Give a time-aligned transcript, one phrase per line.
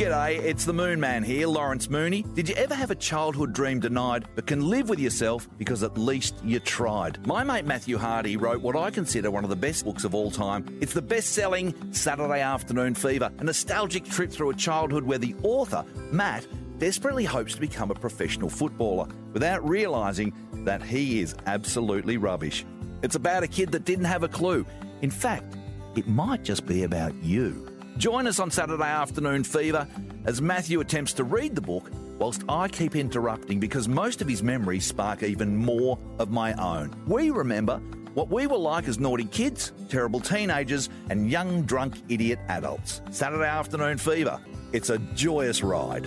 [0.00, 2.24] G'day, it's the Moon Man here, Lawrence Mooney.
[2.32, 5.98] Did you ever have a childhood dream denied but can live with yourself because at
[5.98, 7.26] least you tried?
[7.26, 10.30] My mate Matthew Hardy wrote what I consider one of the best books of all
[10.30, 10.78] time.
[10.80, 15.36] It's the best selling Saturday Afternoon Fever, a nostalgic trip through a childhood where the
[15.42, 16.46] author, Matt,
[16.78, 20.32] desperately hopes to become a professional footballer without realising
[20.64, 22.64] that he is absolutely rubbish.
[23.02, 24.64] It's about a kid that didn't have a clue.
[25.02, 25.58] In fact,
[25.94, 27.66] it might just be about you.
[28.00, 29.86] Join us on Saturday Afternoon Fever
[30.24, 34.42] as Matthew attempts to read the book whilst I keep interrupting because most of his
[34.42, 36.94] memories spark even more of my own.
[37.06, 37.76] We remember
[38.14, 43.02] what we were like as naughty kids, terrible teenagers, and young drunk idiot adults.
[43.10, 44.40] Saturday Afternoon Fever.
[44.72, 46.06] It's a joyous ride.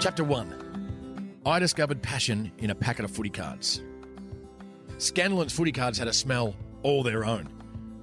[0.00, 3.82] Chapter 1 I discovered passion in a packet of footy cards.
[4.96, 7.59] Scanlens footy cards had a smell all their own.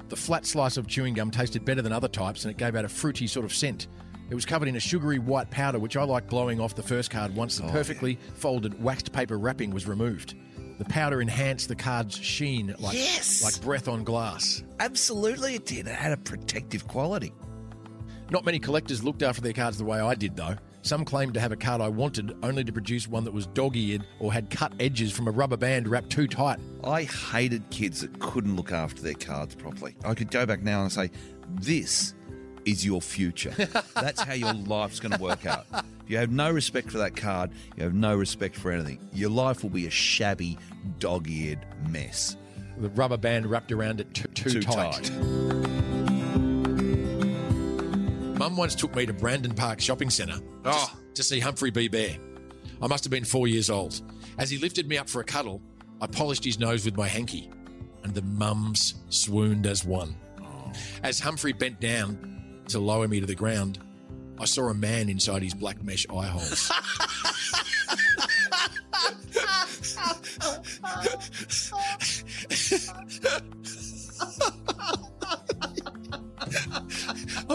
[0.10, 2.86] The flat slice of chewing gum tasted better than other types and it gave out
[2.86, 3.88] a fruity sort of scent.
[4.30, 7.10] It was covered in a sugary white powder, which I liked glowing off the first
[7.10, 7.70] card once the oh.
[7.70, 10.36] perfectly folded waxed paper wrapping was removed.
[10.78, 13.44] The powder enhanced the card's sheen like, Yes.
[13.44, 14.64] like breath on glass.
[14.80, 15.88] Absolutely, it did.
[15.88, 17.34] It had a protective quality.
[18.30, 20.56] Not many collectors looked after their cards the way I did, though.
[20.88, 23.76] Some claimed to have a card I wanted, only to produce one that was dog
[23.76, 26.60] eared or had cut edges from a rubber band wrapped too tight.
[26.82, 29.98] I hated kids that couldn't look after their cards properly.
[30.06, 31.12] I could go back now and say,
[31.60, 32.14] this
[32.64, 33.54] is your future.
[33.96, 35.66] That's how your life's going to work out.
[35.74, 39.10] If you have no respect for that card, you have no respect for anything.
[39.12, 40.58] Your life will be a shabby,
[41.00, 42.38] dog eared mess.
[42.78, 45.04] The rubber band wrapped around it too, too, Too tight.
[45.04, 45.12] tight.
[48.38, 50.94] Mum once took me to Brandon Park Shopping Centre Oh.
[51.16, 51.88] to see Humphrey B.
[51.88, 52.18] Bear.
[52.82, 54.02] I must have been four years old.
[54.38, 55.62] As he lifted me up for a cuddle,
[56.02, 57.50] I polished his nose with my hanky,
[58.04, 60.16] and the mums swooned as one.
[60.42, 60.72] Oh.
[61.04, 63.80] As Humphrey bent down to lower me to the ground,
[64.40, 66.72] I saw a man inside his black mesh eye holes.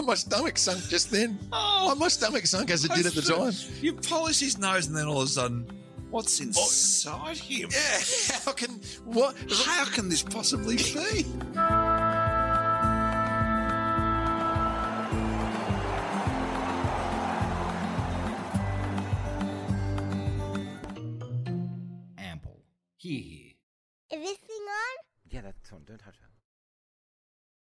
[0.07, 1.39] my stomach sunk just then.
[1.51, 3.53] Oh, my stomach sunk as it did at the time.
[3.81, 5.67] You polish his nose, and then all of a sudden,
[6.09, 6.43] what's oh.
[6.43, 7.69] inside him?
[7.71, 7.99] Yeah,
[8.45, 9.35] how can what?
[9.65, 11.25] How can this possibly be?
[22.17, 22.59] Ample.
[22.97, 23.51] Here, here.
[24.11, 24.97] Is this thing on?
[25.29, 25.83] Yeah, that's on.
[25.85, 26.32] Don't touch that.